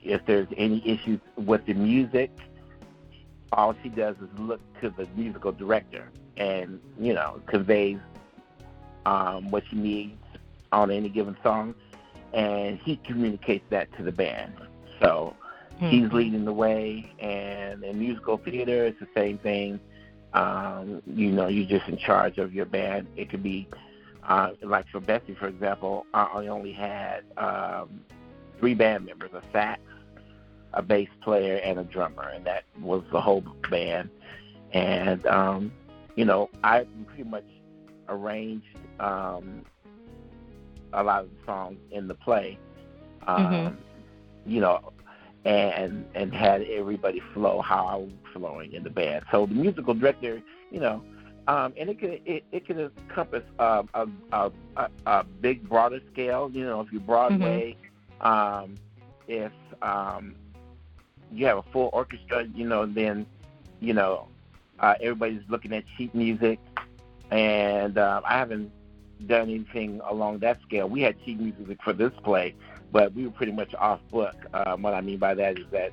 [0.00, 2.30] if there's any issues with the music
[3.52, 7.98] all she does is look to the musical director and you know conveys
[9.06, 10.18] um, what she needs
[10.70, 11.74] on any given song,
[12.32, 14.54] and he communicates that to the band.
[15.00, 15.34] So
[15.78, 19.80] he's leading the way, and in musical theater, it's the same thing.
[20.32, 23.06] Um, you know, you're just in charge of your band.
[23.16, 23.68] It could be
[24.26, 26.06] uh, like for Bessie, for example.
[26.14, 28.00] I I only had um,
[28.58, 29.80] three band members: a sax,
[30.74, 34.08] a bass player and a drummer, and that was the whole band.
[34.72, 35.72] And um,
[36.16, 37.44] you know, I pretty much
[38.08, 38.66] arranged
[39.00, 39.64] um,
[40.92, 42.58] a lot of the songs in the play.
[43.26, 43.76] Um, Mhm.
[44.44, 44.92] You know,
[45.44, 49.24] and and had everybody flow how I was flowing in the band.
[49.30, 51.02] So the musical director, you know,
[51.48, 56.00] um, and it could it, it could encompass um, a, a, a a big broader
[56.12, 56.50] scale.
[56.52, 57.76] You know, if you're Broadway,
[58.20, 58.74] um,
[59.28, 60.34] if um,
[61.32, 63.26] you have a full orchestra, you know, then
[63.80, 64.28] you know
[64.80, 66.58] uh, everybody's looking at sheet music,
[67.30, 68.70] and uh, I haven't
[69.26, 70.88] done anything along that scale.
[70.88, 72.54] We had sheet music for this play,
[72.90, 74.34] but we were pretty much off book.
[74.52, 75.92] Um, what I mean by that is that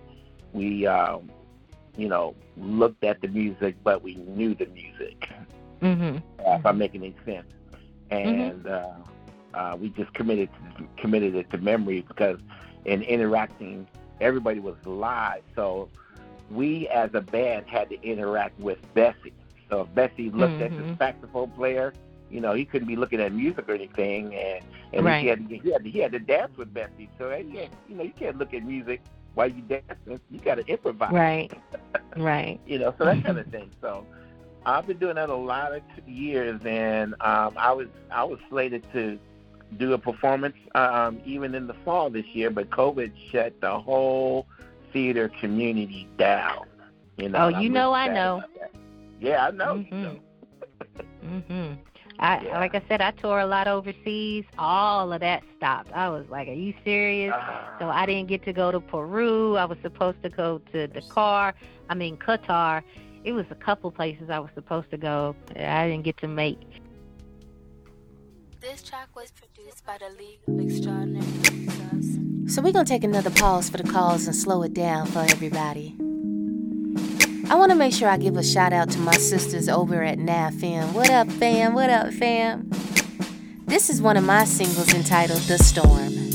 [0.54, 1.32] we, um,
[1.96, 5.30] you know, looked at the music, but we knew the music.
[5.82, 6.18] Mhm.
[6.40, 7.48] Uh, if I'm making any sense,
[8.10, 8.94] and uh,
[9.54, 12.40] uh, we just committed to, committed it to memory because
[12.86, 13.88] in interacting,
[14.22, 15.90] everybody was live, so
[16.50, 19.34] we as a band had to interact with Bessie.
[19.70, 20.98] So if Bessie looked at the Mhm.
[20.98, 21.94] saxophone player,
[22.32, 25.22] you know, he couldn't be looking at music or anything, and and Right.
[25.22, 27.10] he had to, he had to, he had to dance with Bessie.
[27.20, 29.02] So had, you know, you can't look at music
[29.36, 30.20] while you dancing.
[30.32, 31.52] You got to improvise Right.
[32.18, 32.60] Right.
[32.66, 33.70] you know, so that kind of thing.
[33.82, 34.06] So
[34.66, 38.40] I've been doing that a lot of t- years, and um, I was I was
[38.50, 39.20] slated to
[39.78, 44.48] do a performance um, even in the fall this year, but COVID shut the whole
[44.92, 46.66] theater community down.
[47.18, 48.44] You know, Oh, and I'm you know I know.
[49.20, 49.76] Yeah, I know.
[49.76, 50.02] You Mhm.
[50.04, 50.20] know.
[51.26, 51.78] Mhm.
[52.22, 52.60] I Yeah.
[52.60, 54.46] like I said, I tour a lot overseas.
[54.58, 55.92] All of that stopped.
[55.94, 57.76] I was like, "Are you serious?" Ah.
[57.80, 59.56] So I didn't get to go to Peru.
[59.58, 61.54] I was supposed to go to Dakar.
[61.90, 62.84] I mean Qatar.
[63.24, 65.36] It was a couple places I was supposed to go.
[65.56, 66.60] I didn't get to make.
[68.62, 69.32] This track was
[72.48, 75.96] So we're gonna take another pause for the calls and slow it down for everybody.
[77.50, 80.20] I want to make sure I give a shout out to my sisters over at
[80.20, 80.94] NAV Fam.
[80.94, 81.74] What up, fam?
[81.74, 82.70] What up, fam?
[83.66, 86.29] This is one of my singles entitled The Storm.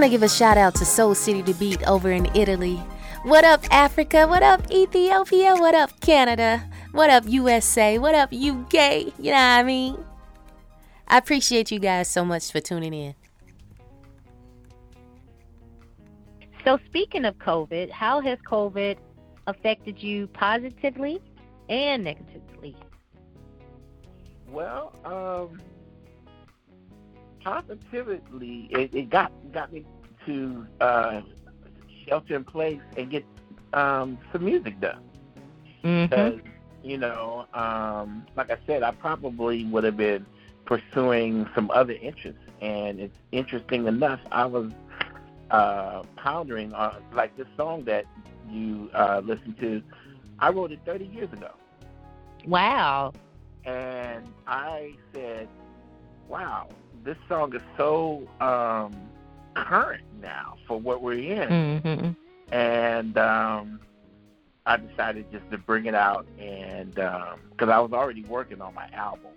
[0.00, 2.76] want to give a shout out to Soul City to Beat over in Italy.
[3.24, 4.26] What up, Africa?
[4.26, 5.54] What up, Ethiopia?
[5.56, 6.66] What up, Canada?
[6.92, 7.98] What up, USA?
[7.98, 9.12] What up, UK?
[9.18, 10.02] You know what I mean?
[11.06, 13.14] I appreciate you guys so much for tuning in.
[16.64, 18.96] So, speaking of COVID, how has COVID
[19.48, 21.20] affected you positively
[21.68, 22.74] and negatively?
[24.48, 25.60] Well, um,
[27.42, 29.84] positively, it, it got got me
[30.26, 31.20] to uh,
[32.06, 33.24] shelter in place and get
[33.72, 35.02] um, some music done.
[35.84, 36.04] Mm-hmm.
[36.04, 36.88] Because mm-hmm.
[36.88, 40.26] you know, um, like I said, I probably would have been
[40.66, 44.20] pursuing some other interests, and it's interesting enough.
[44.30, 44.72] I was
[45.50, 48.04] uh, pondering on like this song that
[48.48, 49.82] you uh, listened to.
[50.38, 51.50] I wrote it 30 years ago.
[52.46, 53.12] Wow.
[53.64, 55.48] And I said,
[56.28, 56.68] "Wow,
[57.04, 58.94] this song is so um,
[59.54, 61.48] current now for what we're in,
[61.82, 62.54] mm-hmm.
[62.54, 63.80] and um,
[64.66, 68.74] I decided just to bring it out, and because um, I was already working on
[68.74, 69.32] my album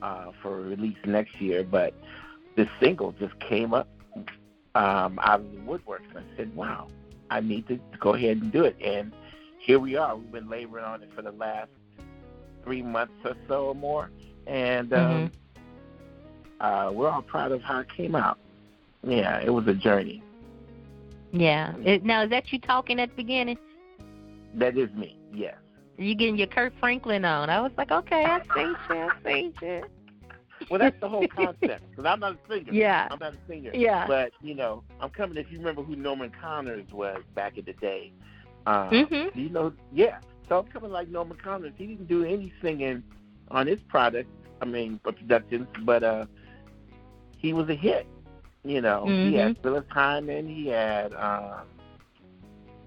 [0.00, 1.94] uh, for release next year, but
[2.56, 3.88] this single just came up
[4.74, 6.88] um, out of the woodwork, and I said, "Wow,
[7.30, 9.12] I need to go ahead and do it." And
[9.58, 10.16] here we are.
[10.16, 11.70] We've been laboring on it for the last
[12.64, 14.10] three months or so or more,
[14.46, 15.51] and um, mm-hmm
[16.62, 18.38] uh, we're all proud of how it came out.
[19.06, 20.22] Yeah, it was a journey.
[21.32, 21.74] Yeah.
[22.02, 23.58] Now, is that you talking at the beginning?
[24.54, 25.56] That is me, yes.
[25.98, 27.50] You getting your Kirk Franklin on.
[27.50, 29.82] I was like, okay, I see you, I see you.
[30.70, 31.82] Well, that's the whole concept.
[31.90, 32.72] Because I'm not a singer.
[32.72, 33.08] Yeah.
[33.10, 33.72] I'm not a singer.
[33.74, 34.06] Yeah.
[34.06, 37.72] But, you know, I'm coming, if you remember who Norman Connors was back in the
[37.74, 38.12] day.
[38.66, 39.38] Um, mm-hmm.
[39.38, 40.18] You know, yeah.
[40.48, 41.72] So I'm coming like Norman Connors.
[41.76, 43.02] He didn't do any singing
[43.50, 46.26] on his product, I mean, productions, but uh,
[47.42, 48.06] he was a hit.
[48.64, 50.48] You know, he had Phyllis Hyman.
[50.48, 51.66] He had um,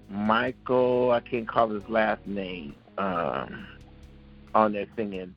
[0.08, 1.10] Michael.
[1.10, 2.74] I can't call his last name.
[2.98, 3.66] Um,
[4.54, 5.34] on there singing,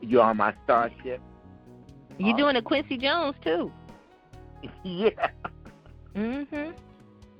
[0.00, 1.20] "You Are My Starship."
[2.18, 3.70] You're doing a Quincy Jones too?
[4.84, 5.10] yeah.
[6.14, 6.72] Mhm.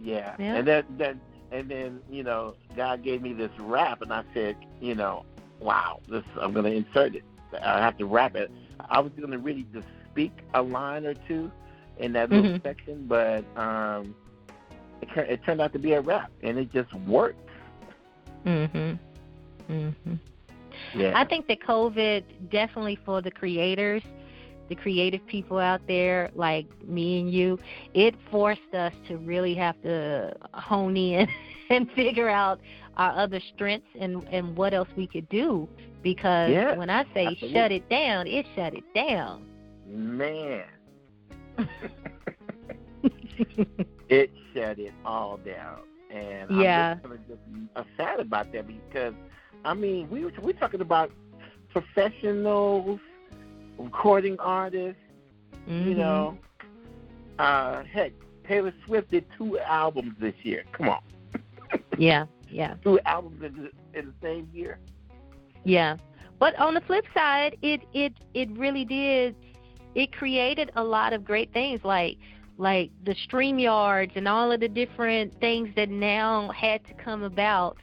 [0.01, 0.35] Yeah.
[0.39, 0.55] Yeah.
[0.57, 1.21] And then then
[1.51, 5.25] and then, you know, God gave me this rap and I said, you know,
[5.61, 7.23] wow, this I'm gonna insert it.
[7.63, 8.51] I have to rap it.
[8.91, 11.51] I was gonna really just speak a line or two
[11.99, 12.63] in that little Mhm.
[12.63, 14.15] section, but um
[15.03, 17.39] it, it turned out to be a rap and it just worked.
[18.47, 18.99] Mhm.
[19.69, 20.19] Mhm.
[20.97, 21.13] Yeah.
[21.15, 24.03] I think that COVID definitely for the creators,
[24.69, 27.59] the creative people out there like me and you,
[27.95, 31.27] it forced us to really have to hone in
[31.71, 32.61] and figure out
[32.97, 35.69] our other strengths and and what else we could do
[36.03, 37.53] because Yeah, when I say absolutely.
[37.61, 39.45] shut it down, it shut it down.
[39.95, 40.65] Man.
[44.09, 45.81] it shut it all down.
[46.11, 46.97] And Yeah.
[47.05, 47.41] I'm just, just
[47.77, 49.15] uh, sad about that because,
[49.65, 51.11] I mean, we were, talking about
[51.71, 53.01] professionals,
[53.79, 55.01] recording artists,
[55.67, 55.97] you Mhm.
[55.97, 56.39] know.
[57.39, 58.13] Uh, heck,
[58.47, 60.65] Taylor Swift did two albums this year.
[60.73, 61.01] Come on.
[61.99, 62.75] Yeah, yeah.
[62.83, 64.79] Two albums in the, in the same year.
[65.65, 65.97] Yeah.
[66.41, 69.37] But on the flip side, it it it really did
[69.95, 72.19] it created a lot of great things like
[72.57, 77.77] like the StreamYards and all of the different things that now had to come about.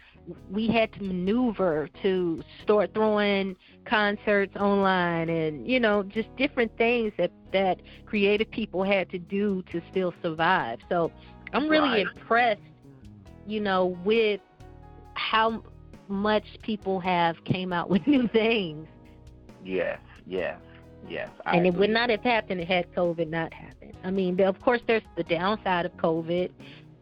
[0.49, 3.55] We had to maneuver to start throwing
[3.86, 9.64] concerts online and you know just different things that that creative people had to do
[9.72, 10.80] to still survive.
[10.89, 11.12] So
[11.53, 12.01] I'm really Right.
[12.01, 12.62] impressed,
[13.45, 14.39] you know, with
[15.16, 15.64] how
[16.07, 18.88] much people have came out with new things.
[19.64, 20.59] Yes, yes,
[21.10, 21.30] yes.
[21.45, 23.93] I and it would not have happened had COVID not happened.
[24.04, 26.49] I mean, of course, there's the downside of COVID,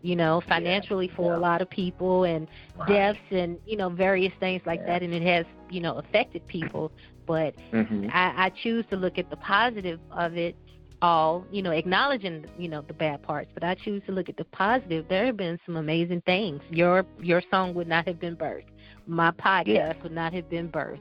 [0.02, 1.38] you know, financially for yeah.
[1.38, 2.48] a lot of people and
[2.78, 2.88] Right.
[2.90, 4.88] deaths and, you know, various things like Yeah.
[4.88, 5.04] that.
[5.04, 6.92] And it has, you know, affected people.
[7.26, 8.10] But Mhm.
[8.14, 10.56] I, I choose to look at the positive of it
[11.02, 13.50] all, you know, acknowledging, you know, the bad parts.
[13.54, 15.08] But I choose to look at the positive.
[15.08, 16.62] There have been some amazing things.
[16.72, 18.66] Your your song would not have been birthed.
[19.08, 19.94] My podcast Yeah.
[20.04, 21.00] would not have been birthed.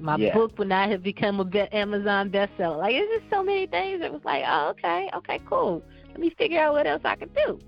[0.00, 0.34] My Yeah.
[0.34, 2.78] book would not have become a be- Amazon bestseller.
[2.78, 4.00] Like it's just so many things.
[4.02, 5.82] It was like, oh, okay, okay, cool.
[6.08, 7.58] Let me figure out what else I can do.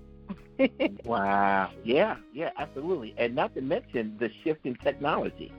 [1.05, 1.71] Wow.
[1.83, 3.13] Yeah, yeah, absolutely.
[3.17, 5.51] And not to mention the shift in technology.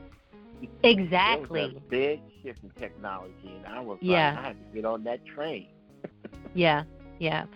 [0.82, 1.76] Exactly.
[1.76, 4.30] a big shift in technology, and I was Yeah.
[4.30, 5.68] like, I had to get on that train.
[6.54, 6.84] Yeah,
[7.18, 7.46] yeah,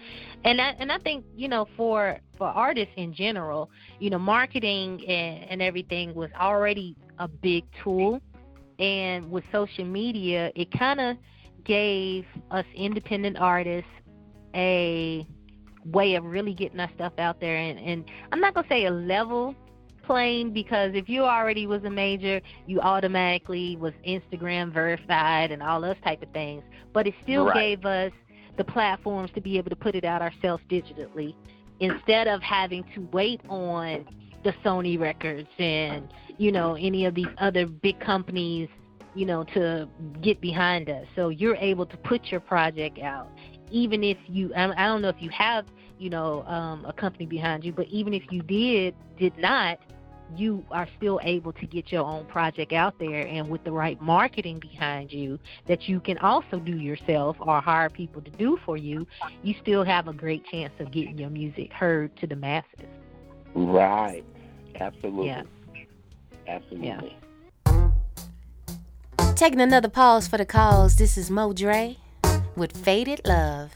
[0.44, 5.00] and I and I think you know for for artists in general, you know, marketing
[5.06, 8.20] and, and everything was already a big tool,
[8.78, 11.16] and with social media, it kind of
[11.64, 13.90] gave us independent artists
[14.54, 15.26] a
[15.84, 18.90] way of really getting our stuff out there, and and I'm not gonna say a
[18.90, 19.54] level
[20.04, 25.80] playing because if you already was a major, you automatically was Instagram verified and all
[25.80, 26.62] those type of things,
[26.94, 27.54] but it still Right.
[27.54, 28.12] gave us
[28.56, 31.34] the platforms to be able to put it out ourselves digitally.
[31.80, 34.06] Instead of having to wait on
[34.44, 38.68] the Sony records and you know any of these other big companies
[39.14, 39.88] you know to
[40.22, 43.28] get behind us so you're able to put your project out
[43.70, 45.66] even if you I don't know if you have
[45.98, 49.78] you know um, a company behind you but even if you did did not
[50.36, 54.00] you are still able to get your own project out there and with the right
[54.00, 58.76] marketing behind you that you can also do yourself or hire people to do for
[58.76, 59.06] you,
[59.42, 62.88] you still have a great chance of getting your music heard to the masses.
[63.54, 64.24] Right.
[64.80, 65.26] Absolutely.
[65.26, 65.42] Yeah.
[66.46, 67.16] Absolutely.
[69.36, 70.96] Taking another pause for the cause.
[70.96, 71.96] This is Mo Dre
[72.56, 73.72] with Faded Love.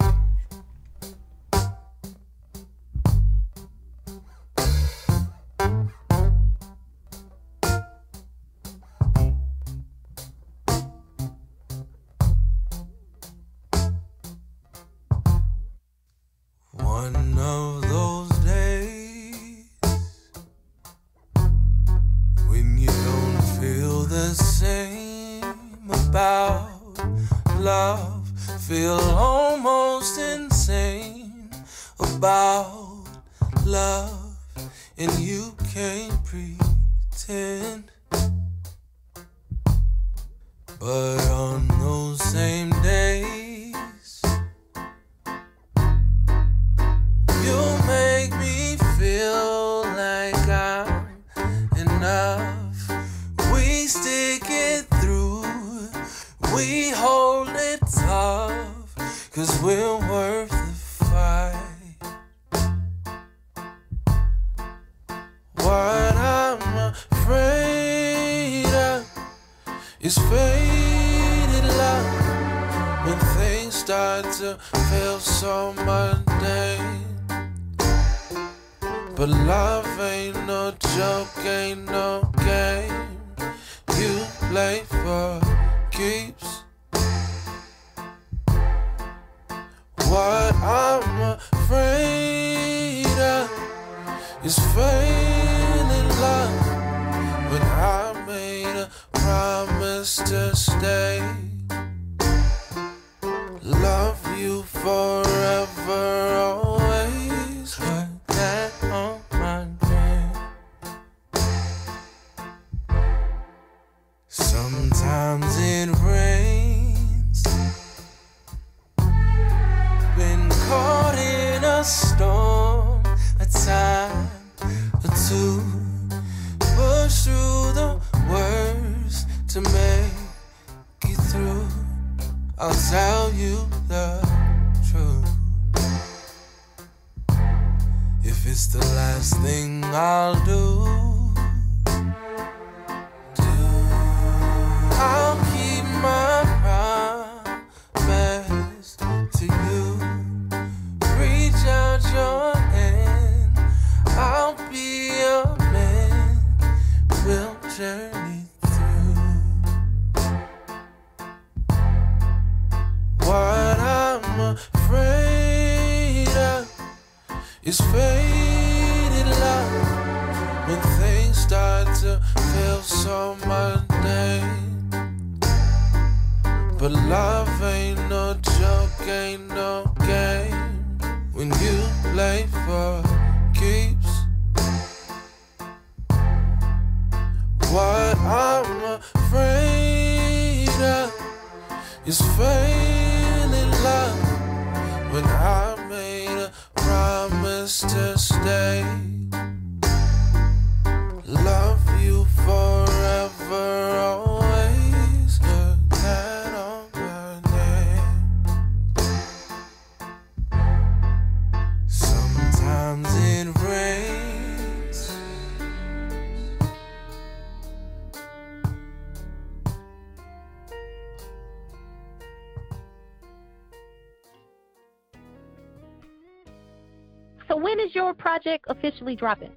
[229.03, 229.53] Officially dropping?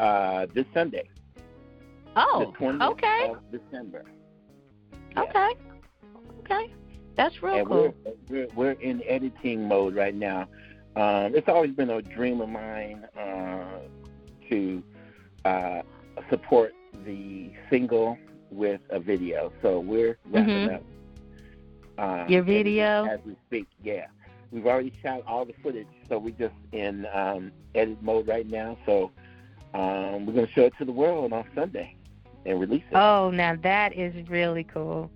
[0.00, 1.08] Uh, this Sunday,
[2.16, 4.04] Oh, the 20th okay, December.
[5.14, 5.22] Yeah.
[5.22, 5.48] okay,
[6.40, 6.74] okay.
[7.16, 7.94] That's real and cool.
[8.04, 10.42] we're, we're we're in editing mode right now.
[10.96, 13.78] Um, it's always been a dream of mine uh,
[14.50, 14.82] to
[15.46, 15.82] uh,
[16.30, 16.72] support
[17.06, 18.18] the single
[18.50, 19.50] with a video.
[19.62, 20.74] So we're wrapping Mhm.
[20.74, 20.82] up.
[21.98, 23.06] Um, Your video?
[23.06, 23.66] as we speak.
[23.82, 24.06] Yeah,
[24.50, 28.76] we've already shot all the footage, so we're just in um, edit mode right now.
[28.86, 29.10] So
[29.74, 31.94] um, we're gonna show it to the world on Sunday
[32.44, 32.96] and release it.
[32.96, 35.10] Oh, now that is really cool.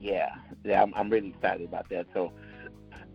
[0.00, 0.30] Yeah,
[0.64, 2.06] yeah, I'm, I'm really excited about that.
[2.14, 2.32] So,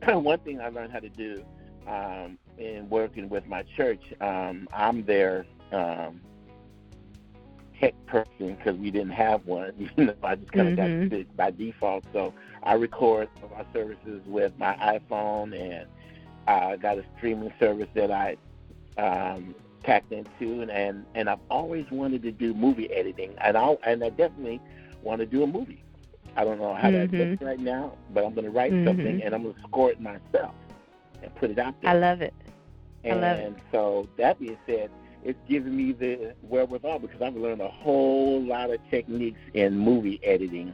[0.20, 1.44] one thing I learned how to do
[1.88, 6.22] um, in working with my church, um, I'm there um,
[7.84, 9.74] tech person because we didn't have one.
[9.98, 11.10] You know, I just kind of Mhm.
[11.10, 12.04] got it by default.
[12.14, 15.88] So I record our services with my iPhone, and
[16.48, 18.38] I got a streaming service that I
[18.98, 23.76] um, tapped into, and, and and I've always wanted to do movie editing, and I
[23.86, 24.62] and I definitely
[25.02, 25.84] want to do a movie.
[26.36, 27.20] I don't know how that Mhm.
[27.32, 28.86] looks right now, but I'm going to write Mhm.
[28.88, 30.56] something and I'm going to score it myself
[31.22, 31.92] and put it out there.
[31.92, 32.34] I love it.
[33.06, 33.54] I and love it.
[33.72, 34.90] so that being said,
[35.24, 40.20] it's given me the wherewithal because I've learned a whole lot of techniques in movie
[40.24, 40.74] editing,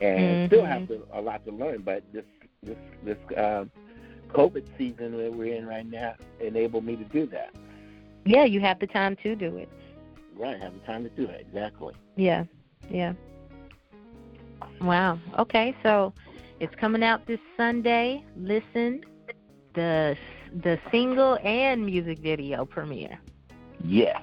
[0.00, 0.46] and mm-hmm.
[0.46, 1.10] still have mm-hmm.
[1.10, 1.82] to, a lot to learn.
[1.82, 2.24] But this
[2.62, 3.64] this this uh,
[4.28, 7.54] COVID season that we're in right now enabled me to do that.
[8.24, 9.68] Yeah, you have the time to do it.
[10.36, 11.94] Right, have the time to do it exactly.
[12.16, 12.44] Yeah,
[12.90, 13.14] yeah.
[14.80, 15.18] Wow.
[15.38, 16.12] Okay, so
[16.60, 18.24] it's coming out this Sunday.
[18.36, 19.02] Listen,
[19.74, 20.16] the
[20.62, 23.18] the single and music video premiere.
[23.84, 24.20] Yes.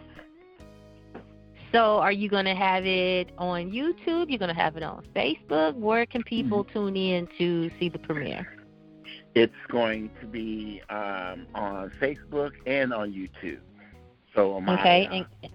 [1.74, 4.30] So, are you going to have it on YouTube?
[4.30, 5.76] You're going to have it on Facebook?
[5.76, 6.74] Where can people mm-hmm.
[6.74, 8.48] tune in to see the premiere?
[9.34, 13.62] It's going to be um, on Facebook and on YouTube.
[14.36, 15.26] So, on my okay.
[15.44, 15.48] uh,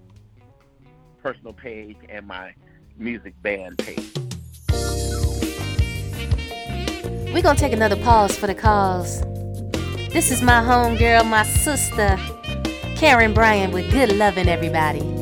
[1.22, 2.52] personal page and my
[2.96, 4.10] music band page.
[7.32, 9.20] We're going to take another pause for the calls.
[10.12, 12.18] This is my home girl, my sister.
[12.98, 15.17] Karen Bryan with good loving, everybody.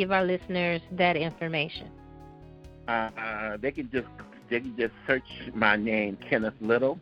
[0.00, 1.90] give our listeners that information?
[2.88, 4.08] Uh, they can just
[4.48, 6.98] they can just search my name, Kenneth Little,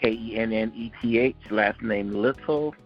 [0.00, 2.76] K E N N E T H, last name Little,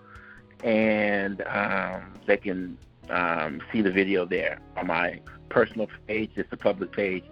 [0.64, 2.78] and um, they can
[3.10, 5.20] um, see the video there on my
[5.50, 7.24] personal page, it's a public page,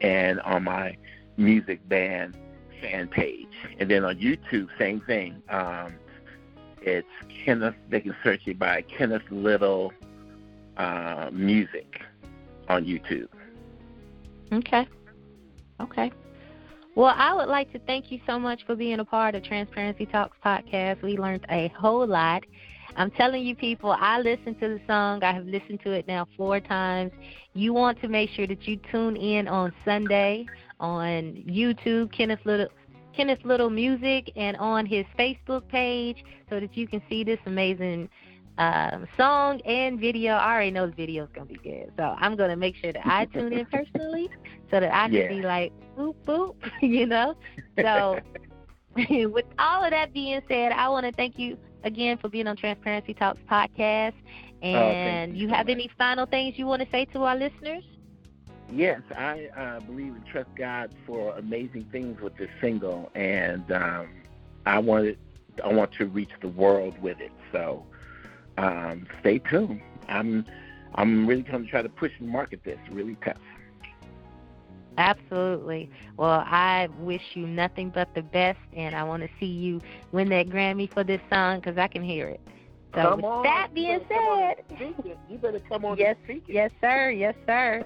[0.00, 0.96] and on my
[1.36, 2.36] music band
[2.80, 3.46] fan page.
[3.78, 5.40] And then on YouTube, same thing.
[5.50, 5.94] Um,
[6.82, 7.06] it's
[7.44, 7.76] Kenneth.
[7.90, 9.92] They can search it by Kenneth Little
[10.78, 12.00] uh, Music
[12.68, 13.28] on YouTube.
[14.52, 14.86] Okay.
[15.80, 16.10] Okay.
[16.94, 20.06] Well, I would like to thank you so much for being a part of Transparency
[20.06, 21.00] Talks podcast.
[21.02, 22.42] We learned a whole lot.
[22.96, 25.22] I'm telling you, people, I listened to the song.
[25.22, 27.12] I have listened to it now four times.
[27.54, 30.46] You want to make sure that you tune in on Sunday
[30.80, 32.68] on YouTube, Kenneth Little.
[33.14, 38.08] Kenneth Little Music and on his Facebook page so that you can see this amazing
[38.58, 40.34] um, song and video.
[40.34, 43.02] I already know the video is gonna be good, so I'm gonna make sure that
[43.06, 44.28] I tune in personally
[44.70, 45.28] so that I can Yeah.
[45.28, 47.34] be like boop boop, you know.
[47.80, 48.22] So
[49.10, 52.56] with all of that being said, I want to thank you again for being on
[52.56, 54.14] Transparency Talks podcast.
[54.62, 55.68] And you you so have much.
[55.68, 57.84] any final things you want to say to our listeners?
[58.72, 64.08] Yes, I uh, believe and trust God for amazing things with this single, and um,
[64.66, 65.18] I wanted,
[65.64, 67.32] I want to reach the world with it.
[67.52, 67.84] So
[68.58, 69.80] um, stay tuned.
[70.08, 70.44] I'm,
[70.94, 73.36] I'm really going to try to push and market this really tough.
[74.98, 75.88] Absolutely.
[76.16, 79.80] Well, I wish you nothing but the best, and I want to see you
[80.10, 82.40] win that Grammy for this song because I can hear it.
[82.94, 85.18] So, Come with on, that being said, and speak it.
[85.30, 86.16] You better come on yes,
[86.48, 87.84] yes, sir, yes, sir.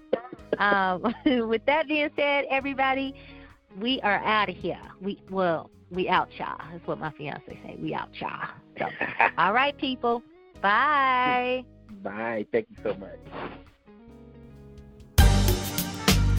[0.59, 1.03] um,
[1.49, 3.15] with that being said, everybody,
[3.79, 4.81] we are out of here.
[5.01, 6.57] We well, we out, y'all.
[6.73, 7.77] That's what my fiance say.
[7.79, 8.49] We out, y'all.
[8.79, 8.87] So,
[9.39, 10.23] all right, people.
[10.63, 11.65] Bye.
[12.03, 12.47] Bye.
[12.53, 13.19] Thank you so much.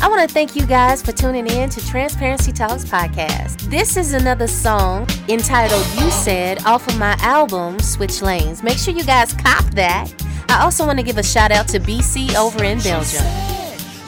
[0.01, 3.61] I want to thank you guys for tuning in to Transparency Talks podcast.
[3.69, 8.63] This is another song entitled You Said off of my album Switch Lanes.
[8.63, 10.13] Make sure you guys cop that.
[10.49, 13.23] I also want to give a shout out to BC over in Belgium.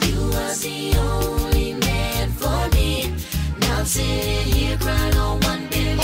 [0.02, 3.14] You was the only man for me.
[3.60, 6.00] Now I'm sitting here crying on one bended.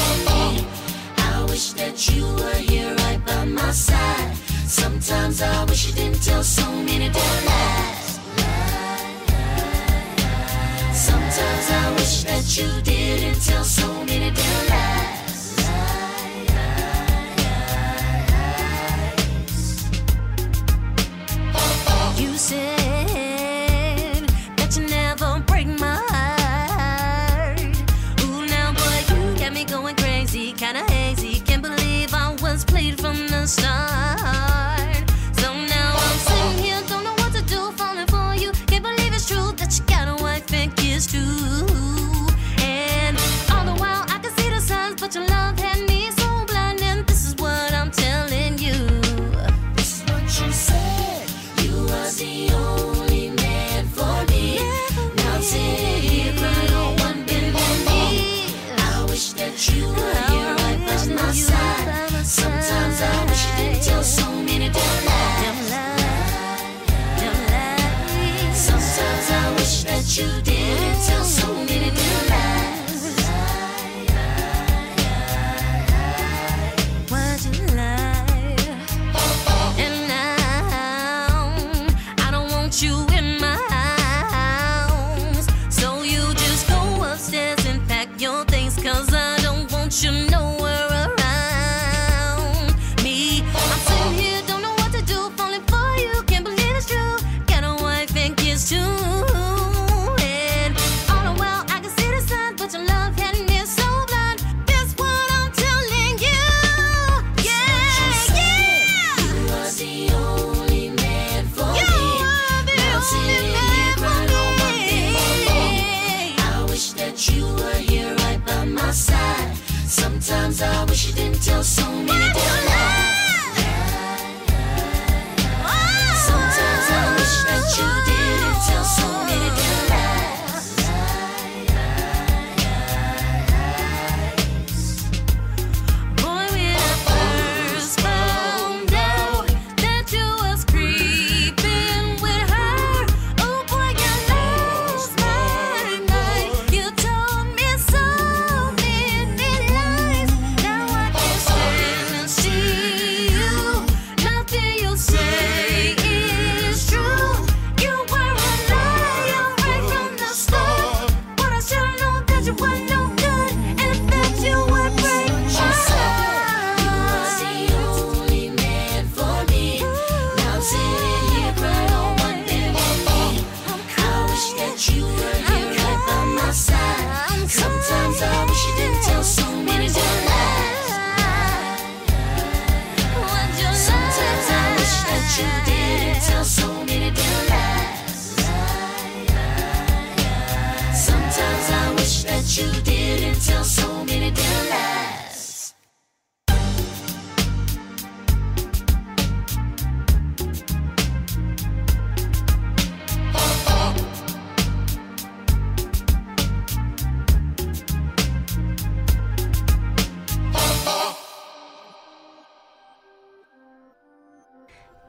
[1.18, 2.71] I wish that you were here right by my
[3.72, 4.36] side.
[4.66, 8.20] Sometimes I wish you didn't tell so many damn lies.
[10.92, 14.92] Sometimes I wish that you didn't tell so many damn lies.
[22.18, 22.81] You said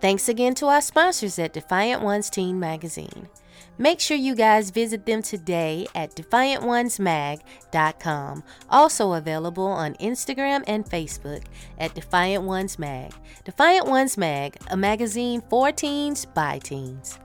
[0.03, 3.29] Thanks again to our sponsors at Defiant Ones Teen Magazine.
[3.77, 8.43] Make sure you guys visit them today at defiantonesmag.com.
[8.69, 11.45] Also available on Instagram and Facebook
[11.77, 13.13] at Defiant Ones Mag.
[13.45, 17.17] Defiant Ones Mag, a magazine for teens by teens.